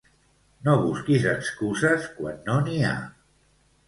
No 0.67 0.77
busquis 0.85 1.27
excuses 1.31 2.07
quan 2.21 2.39
no 2.47 2.57
n'hi 2.65 2.81
ha. 2.89 2.95